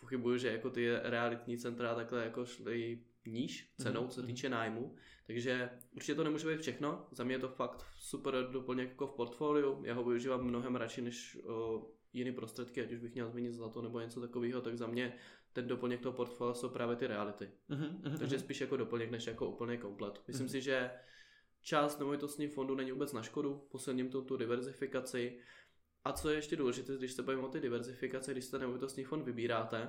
Pochybuju, 0.00 0.38
že 0.38 0.52
jako 0.52 0.70
ty 0.70 0.88
realitní 1.02 1.58
centra 1.58 1.94
takhle 1.94 2.24
jako 2.24 2.46
šly 2.46 3.00
níž 3.26 3.72
cenou, 3.78 4.06
co 4.06 4.14
se 4.14 4.20
mhm. 4.20 4.26
týče 4.26 4.48
nájmu. 4.48 4.94
Takže 5.26 5.70
určitě 5.94 6.14
to 6.14 6.24
nemůže 6.24 6.48
být 6.48 6.60
všechno. 6.60 7.06
Za 7.10 7.24
mě 7.24 7.34
je 7.34 7.38
to 7.38 7.48
fakt 7.48 7.86
super 7.98 8.48
doplněk 8.52 8.88
jako 8.88 9.06
v 9.06 9.12
portfoliu. 9.12 9.84
Já 9.84 9.94
ho 9.94 10.04
využívám 10.04 10.44
mnohem 10.44 10.76
radši 10.76 11.02
než 11.02 11.38
jiné 12.12 12.32
prostředky, 12.32 12.82
ať 12.82 12.92
už 12.92 12.98
bych 12.98 13.14
měl 13.14 13.30
zmínit 13.30 13.52
zlato 13.52 13.82
nebo 13.82 14.00
něco 14.00 14.20
takového, 14.20 14.60
tak 14.60 14.78
za 14.78 14.86
mě 14.86 15.12
ten 15.52 15.68
doplněk 15.68 16.00
toho 16.00 16.12
portfolia 16.12 16.54
jsou 16.54 16.68
právě 16.68 16.96
ty 16.96 17.06
reality. 17.06 17.50
Mm-hmm. 17.70 18.18
Takže 18.18 18.38
spíš 18.38 18.60
jako 18.60 18.76
doplněk 18.76 19.10
než 19.10 19.26
jako 19.26 19.50
úplný 19.50 19.78
komplet. 19.78 20.22
Myslím 20.28 20.46
mm-hmm. 20.46 20.50
si, 20.50 20.60
že 20.60 20.90
část 21.62 21.98
nemovitostních 21.98 22.52
fondů 22.52 22.74
není 22.74 22.92
vůbec 22.92 23.12
na 23.12 23.22
škodu, 23.22 23.66
posilním 23.70 24.10
tu, 24.10 24.22
tu 24.22 24.36
diverzifikaci. 24.36 25.38
A 26.04 26.12
co 26.12 26.30
je 26.30 26.36
ještě 26.36 26.56
důležité, 26.56 26.96
když 26.96 27.12
se 27.12 27.22
bavíme 27.22 27.46
o 27.46 27.48
ty 27.48 27.60
diverzifikaci, 27.60 28.32
když 28.32 28.44
se 28.44 28.58
nemovitostní 28.58 29.04
fond 29.04 29.24
vybíráte, 29.24 29.88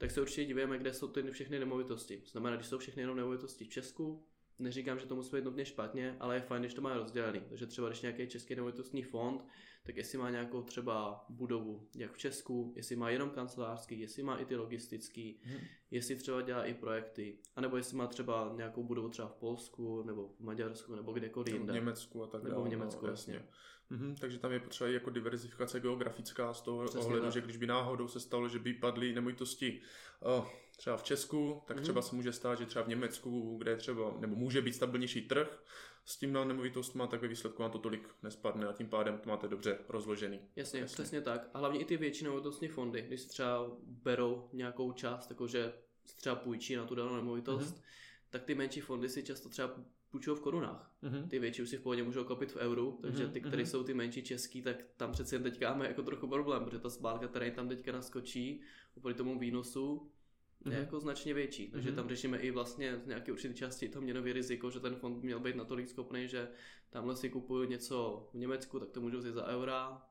tak 0.00 0.10
se 0.10 0.20
určitě 0.20 0.44
divíme, 0.44 0.78
kde 0.78 0.92
jsou 0.92 1.08
ty 1.08 1.22
všechny 1.30 1.58
nemovitosti. 1.58 2.22
Znamená, 2.26 2.56
když 2.56 2.68
jsou 2.68 2.78
všechny 2.78 3.02
jenom 3.02 3.16
nemovitosti 3.16 3.64
v 3.64 3.68
Česku, 3.68 4.26
neříkám, 4.60 4.98
že 4.98 5.06
to 5.06 5.16
musí 5.16 5.36
být 5.36 5.44
nutně 5.44 5.64
špatně, 5.64 6.16
ale 6.20 6.34
je 6.34 6.40
fajn, 6.40 6.62
když 6.62 6.74
to 6.74 6.82
má 6.82 6.94
rozdělený. 6.94 7.40
Takže 7.48 7.66
třeba 7.66 7.88
když 7.88 8.00
nějaký 8.00 8.28
český 8.28 8.54
nemovitostní 8.54 9.02
fond, 9.02 9.44
tak 9.82 9.96
jestli 9.96 10.18
má 10.18 10.30
nějakou 10.30 10.62
třeba 10.62 11.24
budovu, 11.28 11.88
jak 11.96 12.12
v 12.12 12.18
Česku, 12.18 12.72
jestli 12.76 12.96
má 12.96 13.10
jenom 13.10 13.30
kancelářský, 13.30 14.00
jestli 14.00 14.22
má 14.22 14.36
i 14.36 14.44
ty 14.44 14.56
logistický, 14.56 15.40
hmm. 15.42 15.60
jestli 15.90 16.16
třeba 16.16 16.42
dělá 16.42 16.64
i 16.64 16.74
projekty, 16.74 17.38
anebo 17.56 17.76
jestli 17.76 17.96
má 17.96 18.06
třeba 18.06 18.52
nějakou 18.56 18.84
budovu 18.84 19.08
třeba 19.08 19.28
v 19.28 19.34
Polsku, 19.34 20.02
nebo 20.02 20.28
v 20.28 20.40
Maďarsku, 20.40 20.94
nebo 20.94 21.12
kdekoliv 21.12 21.54
jinde. 21.54 21.72
v 21.72 21.74
Německu 21.74 22.22
a 22.22 22.26
tak 22.26 22.42
dále. 22.42 22.54
Nebo 22.54 22.64
v 22.64 22.68
Německu, 22.68 23.06
no, 23.06 23.10
jasně. 23.10 23.34
jasně. 23.34 23.48
Mm-hmm, 23.90 24.16
takže 24.20 24.38
tam 24.38 24.52
je 24.52 24.60
potřeba 24.60 24.90
i 24.90 24.92
jako 24.92 25.10
diverzifikace 25.10 25.80
geografická 25.80 26.54
z 26.54 26.60
toho 26.60 26.84
Přesně 26.84 27.00
ohledu, 27.00 27.24
tak. 27.24 27.32
že 27.32 27.40
když 27.40 27.56
by 27.56 27.66
náhodou 27.66 28.08
se 28.08 28.20
stalo, 28.20 28.48
že 28.48 28.58
by 28.58 28.74
padly 28.74 29.12
nemovitosti 29.12 29.80
uh, 30.38 30.46
třeba 30.80 30.96
v 30.96 31.02
Česku, 31.02 31.62
tak 31.66 31.76
mm-hmm. 31.76 31.82
třeba 31.82 32.02
se 32.02 32.16
může 32.16 32.32
stát, 32.32 32.58
že 32.58 32.66
třeba 32.66 32.84
v 32.84 32.88
Německu, 32.88 33.58
kde 33.58 33.76
třeba, 33.76 34.16
nebo 34.20 34.36
může 34.36 34.62
být 34.62 34.72
stabilnější 34.72 35.28
trh 35.28 35.62
s 36.04 36.18
tím 36.18 36.32
na 36.32 36.44
nemovitostma, 36.44 37.06
tak 37.06 37.22
ve 37.22 37.28
výsledku 37.28 37.62
vám 37.62 37.70
to 37.70 37.78
tolik 37.78 38.08
nespadne 38.22 38.66
a 38.66 38.72
tím 38.72 38.88
pádem 38.88 39.18
to 39.18 39.28
máte 39.28 39.48
dobře 39.48 39.78
rozložený. 39.88 40.40
Jasně, 40.56 40.80
Jasně. 40.80 40.94
přesně 40.94 41.20
tak. 41.20 41.50
A 41.54 41.58
hlavně 41.58 41.80
i 41.80 41.84
ty 41.84 41.96
větší 41.96 42.24
nemovitostní 42.24 42.68
fondy, 42.68 43.02
když 43.02 43.24
třeba 43.24 43.70
berou 43.82 44.48
nějakou 44.52 44.92
část, 44.92 45.30
jakože 45.30 45.72
třeba 46.16 46.36
půjčí 46.36 46.76
na 46.76 46.86
tu 46.86 46.94
danou 46.94 47.16
nemovitost, 47.16 47.76
mm-hmm. 47.76 47.82
tak 48.30 48.42
ty 48.42 48.54
menší 48.54 48.80
fondy 48.80 49.08
si 49.08 49.22
často 49.22 49.48
třeba 49.48 49.74
půjčují 50.10 50.36
v 50.36 50.40
korunách. 50.40 50.94
Mm-hmm. 51.02 51.28
Ty 51.28 51.38
větší 51.38 51.62
už 51.62 51.68
si 51.68 51.76
v 51.76 51.82
pohodě 51.82 52.02
můžou 52.02 52.24
kopit 52.24 52.52
v 52.52 52.56
euru, 52.56 52.98
takže 53.02 53.24
mhm, 53.24 53.32
ty, 53.32 53.40
které 53.40 53.62
mm-hmm. 53.62 53.66
jsou 53.66 53.84
ty 53.84 53.94
menší 53.94 54.22
český, 54.22 54.62
tak 54.62 54.76
tam 54.96 55.12
přeci 55.12 55.34
jen 55.34 55.42
teďka 55.42 55.70
máme 55.70 55.88
jako 55.88 56.02
trochu 56.02 56.28
problém, 56.28 56.64
protože 56.64 56.78
ta 56.78 56.90
splátka, 56.90 57.28
která 57.28 57.50
tam 57.50 57.68
teďka 57.68 57.92
naskočí, 57.92 58.62
oproti 58.96 59.18
tomu 59.18 59.38
výnosu, 59.38 60.10
je 60.64 60.70
mm-hmm. 60.72 60.78
jako 60.78 61.00
značně 61.00 61.34
větší. 61.34 61.70
Takže 61.70 61.90
mm-hmm. 61.90 61.94
tam 61.94 62.08
řešíme 62.08 62.38
i 62.38 62.50
vlastně 62.50 62.98
z 62.98 63.06
nějaké 63.06 63.32
určité 63.32 63.54
části 63.54 63.88
to 63.88 64.00
měnové 64.00 64.32
riziko, 64.32 64.70
že 64.70 64.80
ten 64.80 64.94
fond 64.96 65.22
měl 65.22 65.40
být 65.40 65.56
natolik 65.56 65.88
schopný, 65.88 66.28
že 66.28 66.48
tamhle 66.90 67.16
si 67.16 67.30
kupuju 67.30 67.64
něco 67.64 68.28
v 68.32 68.38
Německu, 68.38 68.80
tak 68.80 68.90
to 68.90 69.00
můžu 69.00 69.18
vzít 69.18 69.34
za 69.34 69.46
eura, 69.46 70.02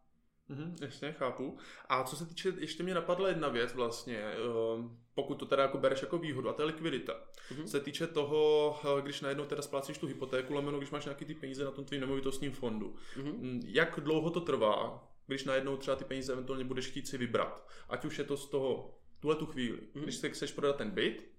Mhm, 0.49 0.75
jasně, 0.81 1.11
chápu. 1.11 1.57
A 1.89 2.03
co 2.03 2.15
se 2.15 2.25
týče, 2.25 2.53
ještě 2.57 2.83
mě 2.83 2.93
napadla 2.93 3.27
jedna 3.27 3.49
věc 3.49 3.73
vlastně, 3.73 4.17
ehm, 4.17 4.97
pokud 5.15 5.35
to 5.35 5.45
teda 5.45 5.63
jako 5.63 5.77
bereš 5.77 6.01
jako 6.01 6.17
výhodu, 6.17 6.49
a 6.49 6.53
to 6.53 6.61
je 6.61 6.65
likvidita. 6.65 7.13
Mm-hmm. 7.51 7.63
Se 7.63 7.79
týče 7.79 8.07
toho, 8.07 8.75
eh, 8.83 9.01
když 9.01 9.21
najednou 9.21 9.45
teda 9.45 9.61
splácíš 9.61 9.97
tu 9.97 10.07
hypotéku, 10.07 10.53
lomeno, 10.53 10.77
když 10.77 10.91
máš 10.91 11.05
nějaký 11.05 11.25
ty 11.25 11.35
peníze 11.35 11.63
na 11.63 11.71
tom 11.71 11.85
tvým 11.85 12.01
nemovitostním 12.01 12.51
fondu. 12.51 12.95
Mm-hmm. 13.17 13.61
Jak 13.65 13.99
dlouho 13.99 14.29
to 14.29 14.41
trvá, 14.41 15.07
když 15.27 15.43
najednou 15.43 15.77
třeba 15.77 15.95
ty 15.95 16.03
peníze 16.03 16.33
eventuálně 16.33 16.65
budeš 16.65 16.87
chtít 16.87 17.07
si 17.07 17.17
vybrat? 17.17 17.67
Ať 17.89 18.05
už 18.05 18.17
je 18.17 18.23
to 18.23 18.37
z 18.37 18.49
toho 18.49 18.99
tuhle 19.19 19.35
tu 19.35 19.45
chvíli. 19.45 19.77
Mm-hmm. 19.77 20.03
Když 20.03 20.15
se 20.15 20.29
chceš 20.29 20.51
prodat 20.51 20.75
ten 20.75 20.91
byt, 20.91 21.29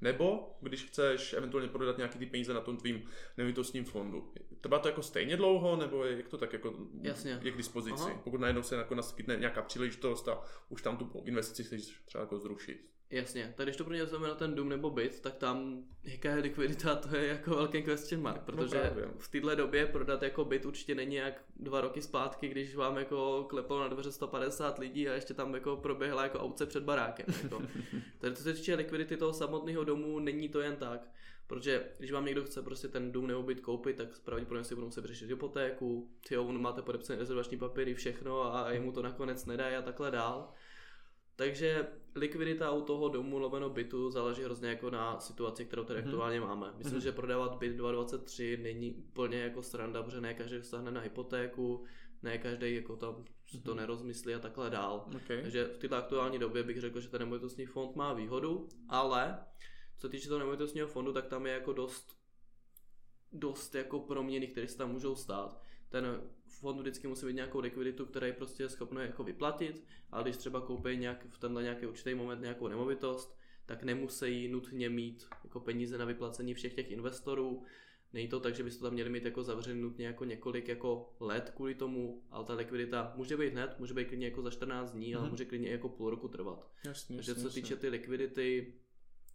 nebo 0.00 0.56
když 0.60 0.84
chceš 0.84 1.32
eventuálně 1.32 1.68
prodat 1.68 1.96
nějaký 1.96 2.18
ty 2.18 2.26
peníze 2.26 2.54
na 2.54 2.60
tom 2.60 2.76
tvým 2.76 3.02
nemovitostním 3.36 3.84
fondu. 3.84 4.32
Trvá 4.60 4.78
to 4.78 4.88
jako 4.88 5.02
stejně 5.02 5.36
dlouho, 5.36 5.76
nebo 5.76 6.04
je, 6.04 6.16
jak 6.16 6.28
to 6.28 6.38
tak 6.38 6.52
jako 6.52 6.74
Jasně. 7.02 7.38
je 7.42 7.50
k 7.50 7.56
dispozici? 7.56 8.02
Aha. 8.02 8.20
Pokud 8.24 8.40
najednou 8.40 8.62
se 8.62 8.76
jako 8.76 8.94
naskytne 8.94 9.36
nějaká 9.36 9.62
příležitost 9.62 10.28
a 10.28 10.44
už 10.68 10.82
tam 10.82 10.96
tu 10.96 11.22
investici 11.24 11.64
chceš 11.64 12.02
třeba 12.04 12.22
jako 12.22 12.38
zrušit. 12.38 12.90
Jasně, 13.12 13.54
tak 13.56 13.66
když 13.66 13.76
to 13.76 13.84
pro 13.84 13.94
ně 13.94 14.06
na 14.22 14.34
ten 14.34 14.54
dům 14.54 14.68
nebo 14.68 14.90
byt, 14.90 15.20
tak 15.20 15.34
tam 15.34 15.84
jaká 16.04 16.30
je 16.30 16.42
likvidita, 16.42 16.96
to 16.96 17.16
je 17.16 17.26
jako 17.26 17.50
velký 17.50 17.82
question 17.82 18.22
mark, 18.22 18.36
no 18.36 18.42
protože 18.44 18.92
no 19.06 19.10
v 19.18 19.28
této 19.28 19.54
době 19.54 19.86
prodat 19.86 20.22
jako 20.22 20.44
byt 20.44 20.66
určitě 20.66 20.94
není 20.94 21.14
jak 21.14 21.44
dva 21.56 21.80
roky 21.80 22.02
zpátky, 22.02 22.48
když 22.48 22.76
vám 22.76 22.96
jako 22.96 23.46
klepalo 23.48 23.80
na 23.80 23.88
dveře 23.88 24.12
150 24.12 24.78
lidí 24.78 25.08
a 25.08 25.14
ještě 25.14 25.34
tam 25.34 25.54
jako 25.54 25.76
proběhla 25.76 26.22
jako 26.22 26.38
auce 26.38 26.66
před 26.66 26.82
barákem. 26.82 27.26
Jako. 27.42 27.62
Takže 28.18 28.36
co 28.36 28.42
se 28.42 28.54
týče 28.54 28.74
likvidity 28.74 29.16
toho 29.16 29.32
samotného 29.32 29.84
domu, 29.84 30.18
není 30.18 30.48
to 30.48 30.60
jen 30.60 30.76
tak. 30.76 31.08
Protože 31.46 31.84
když 31.98 32.12
vám 32.12 32.24
někdo 32.24 32.44
chce 32.44 32.62
prostě 32.62 32.88
ten 32.88 33.12
dům 33.12 33.26
nebo 33.26 33.42
byt 33.42 33.60
koupit, 33.60 33.96
tak 33.96 34.18
pravděpodobně 34.18 34.64
si 34.64 34.74
budou 34.74 34.86
muset 34.86 35.04
řešit 35.04 35.28
hypotéku, 35.28 36.10
ty 36.28 36.36
máte 36.36 36.82
podepsané 36.82 37.18
rezervační 37.18 37.58
papíry, 37.58 37.94
všechno 37.94 38.54
a 38.54 38.70
jemu 38.70 38.92
to 38.92 39.02
nakonec 39.02 39.46
nedají 39.46 39.76
a 39.76 39.82
takhle 39.82 40.10
dál. 40.10 40.52
Takže 41.36 41.86
likvidita 42.14 42.70
u 42.70 42.82
toho 42.82 43.08
domu 43.08 43.38
lomeno 43.38 43.70
bytu 43.70 44.10
záleží 44.10 44.42
hrozně 44.42 44.68
jako 44.68 44.90
na 44.90 45.20
situaci, 45.20 45.64
kterou 45.64 45.84
tady 45.84 46.00
mm-hmm. 46.00 46.04
aktuálně 46.04 46.40
máme. 46.40 46.72
Myslím, 46.78 46.98
mm-hmm. 46.98 47.02
že 47.02 47.12
prodávat 47.12 47.58
byt 47.58 47.72
223 47.72 48.56
není 48.62 48.92
úplně 48.92 49.38
jako 49.38 49.62
sranda, 49.62 50.02
protože 50.02 50.20
ne 50.20 50.34
každý 50.34 50.56
dostane 50.56 50.90
na 50.90 51.00
hypotéku, 51.00 51.84
ne 52.22 52.38
každý 52.38 52.74
jako 52.74 52.96
tam 52.96 53.14
mm-hmm. 53.14 53.62
to 53.62 53.70
mhm. 53.70 53.80
nerozmyslí 53.80 54.34
a 54.34 54.38
takhle 54.38 54.70
dál. 54.70 55.06
Okay. 55.16 55.42
Takže 55.42 55.64
v 55.64 55.78
této 55.78 55.96
aktuální 55.96 56.38
době 56.38 56.62
bych 56.62 56.80
řekl, 56.80 57.00
že 57.00 57.08
ten 57.08 57.20
nemovitostní 57.20 57.66
fond 57.66 57.96
má 57.96 58.12
výhodu, 58.12 58.68
ale 58.88 59.44
co 59.98 60.08
týče 60.08 60.28
toho 60.28 60.38
nemovitostního 60.38 60.86
fondu, 60.86 61.12
tak 61.12 61.26
tam 61.26 61.46
je 61.46 61.52
jako 61.52 61.72
dost 61.72 62.22
dost 63.32 63.74
jako 63.74 64.00
proměny, 64.00 64.46
které 64.46 64.68
se 64.68 64.78
tam 64.78 64.92
můžou 64.92 65.14
stát 65.14 65.60
ten 65.92 66.22
fond 66.46 66.80
vždycky 66.80 67.08
musí 67.08 67.26
mít 67.26 67.34
nějakou 67.34 67.60
likviditu, 67.60 68.06
která 68.06 68.26
je 68.26 68.32
prostě 68.32 68.68
schopný 68.68 69.00
jako 69.02 69.24
vyplatit, 69.24 69.84
ale 70.10 70.22
když 70.22 70.36
třeba 70.36 70.60
koupí 70.60 70.96
nějak, 70.96 71.26
v 71.30 71.38
tenhle 71.38 71.62
nějaký 71.62 71.86
určitý 71.86 72.14
moment 72.14 72.40
nějakou 72.40 72.68
nemovitost, 72.68 73.38
tak 73.66 73.82
nemusí 73.82 74.48
nutně 74.48 74.90
mít 74.90 75.26
jako 75.44 75.60
peníze 75.60 75.98
na 75.98 76.04
vyplacení 76.04 76.54
všech 76.54 76.74
těch 76.74 76.90
investorů. 76.90 77.62
Není 78.12 78.28
to 78.28 78.40
tak, 78.40 78.54
že 78.54 78.62
byste 78.62 78.78
to 78.78 78.84
tam 78.84 78.94
měli 78.94 79.10
mít 79.10 79.24
jako 79.24 79.42
zavřený 79.42 79.80
nutně 79.80 80.06
jako 80.06 80.24
několik 80.24 80.68
jako 80.68 81.14
let 81.20 81.52
kvůli 81.56 81.74
tomu, 81.74 82.22
ale 82.30 82.44
ta 82.44 82.54
likvidita 82.54 83.12
může 83.16 83.36
být 83.36 83.52
hned, 83.52 83.78
může 83.78 83.94
být 83.94 84.08
klidně 84.08 84.26
jako 84.26 84.42
za 84.42 84.50
14 84.50 84.92
dní, 84.92 85.06
mm-hmm. 85.06 85.16
ale 85.16 85.22
mhm. 85.22 85.30
může 85.30 85.44
klidně 85.44 85.70
jako 85.70 85.88
půl 85.88 86.10
roku 86.10 86.28
trvat. 86.28 86.70
Jasně, 86.84 87.16
Takže 87.16 87.30
jasně, 87.30 87.42
co 87.44 87.50
se 87.50 87.54
týče 87.54 87.76
ty 87.76 87.88
likvidity, 87.88 88.74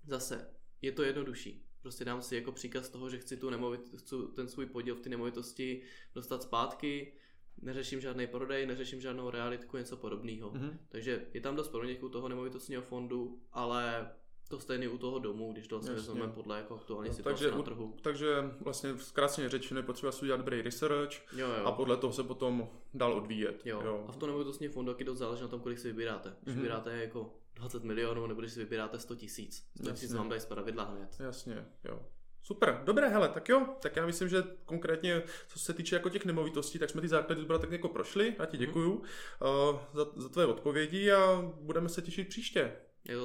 zase 0.08 0.54
je 0.82 0.92
to 0.92 1.04
jednodušší. 1.04 1.67
Prostě 1.82 2.06
dám 2.06 2.22
si 2.22 2.36
jako 2.36 2.52
příkaz 2.52 2.90
toho, 2.90 3.10
že 3.10 3.18
chci 3.18 3.38
tu 3.38 3.50
nemovit, 3.50 3.82
chci 3.98 4.16
ten 4.36 4.48
svůj 4.48 4.66
podíl 4.66 4.96
v 4.96 5.02
té 5.02 5.10
nemovitosti 5.10 5.82
dostat 6.16 6.44
zpátky, 6.44 7.14
neřeším 7.62 8.02
žádný 8.02 8.28
prodej, 8.28 8.66
neřeším 8.66 9.02
žádnou 9.02 9.30
realitku, 9.30 9.78
něco 9.78 9.98
podobného. 9.98 10.52
Mm-hmm. 10.52 10.78
Takže 10.90 11.26
je 11.34 11.42
tam 11.42 11.56
dost 11.56 11.76
u 12.02 12.10
toho 12.10 12.30
nemovitostního 12.30 12.82
fondu, 12.82 13.42
ale 13.52 14.12
to 14.50 14.60
stejný 14.60 14.88
u 14.88 14.98
toho 14.98 15.20
domu, 15.20 15.52
když 15.52 15.68
to 15.68 15.76
vlastně 15.76 15.96
vezmeme 15.96 16.34
podle 16.34 16.58
jako 16.58 16.76
aktuální 16.76 17.10
no, 17.10 17.16
situace 17.16 17.44
takže, 17.44 17.58
na 17.58 17.64
trhu. 17.64 17.96
Takže 18.02 18.36
vlastně 18.62 18.98
zkráceně 18.98 19.50
řečeno 19.50 19.80
je 19.80 19.84
potřeba 19.84 20.12
si 20.12 20.22
udělat 20.22 20.38
dobrý 20.38 20.62
research 20.62 21.34
jo, 21.38 21.48
jo. 21.60 21.66
a 21.66 21.72
podle 21.72 21.98
toho 21.98 22.14
se 22.14 22.24
potom 22.24 22.70
dál 22.94 23.14
odvíjet. 23.14 23.62
Jo. 23.66 23.82
jo. 23.86 24.06
A 24.08 24.12
v 24.12 24.18
tom 24.18 24.28
nemovitostním 24.28 24.72
fondu 24.72 24.92
taky 24.94 25.04
dost 25.04 25.18
záleží 25.18 25.42
na 25.42 25.48
tom, 25.48 25.60
kolik 25.60 25.80
si 25.80 25.88
vybíráte. 25.88 26.36
Když 26.42 26.56
mm-hmm. 26.56 26.58
vybíráte 26.58 26.98
jako 26.98 27.34
20 27.58 27.84
milionů, 27.84 28.28
nebo 28.28 28.42
když 28.42 28.54
si 28.54 28.60
vybíráte 28.60 29.00
100 29.00 29.16
tisíc. 29.16 29.68
100 29.82 29.92
tisíc 29.92 30.14
vám 30.14 30.30
dají 30.30 30.42
z 30.42 30.46
pravidla 30.46 30.84
hned. 30.84 31.16
Jasně, 31.20 31.66
jo. 31.84 32.00
Super, 32.44 32.82
dobré, 32.84 33.10
hele, 33.10 33.30
tak 33.30 33.50
jo, 33.50 33.68
tak 33.82 33.96
já 33.96 34.06
myslím, 34.06 34.30
že 34.30 34.44
konkrétně, 34.66 35.24
co 35.48 35.60
se 35.60 35.74
týče 35.74 35.96
jako 35.96 36.10
těch 36.10 36.26
nemovitostí, 36.26 36.80
tak 36.80 36.90
jsme 36.90 37.02
ty 37.02 37.08
základy 37.08 37.42
zbora 37.42 37.60
tak 37.60 37.72
jako 37.72 37.90
prošli, 37.90 38.36
já 38.40 38.46
ti 38.46 38.58
mhm. 38.58 38.66
děkuju 38.66 38.94
mm. 38.94 39.00
uh, 39.00 39.80
za, 39.94 40.06
za 40.16 40.30
tvoje 40.30 40.48
odpovědi 40.48 41.12
a 41.12 41.42
budeme 41.62 41.90
se 41.90 42.02
těšit 42.02 42.28
příště. 42.28 42.76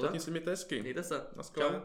Zatím 0.01 0.19
si 0.19 0.31
mějte 0.31 0.49
hezky. 0.49 0.81
Mějte 0.81 1.03
se. 1.03 1.27
Naschle. 1.35 1.63
Čau. 1.63 1.79